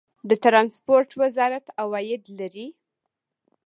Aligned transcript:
د 0.29 0.31
ټرانسپورټ 0.43 1.09
وزارت 1.21 1.65
عواید 1.81 2.23
لري؟ 2.39 2.67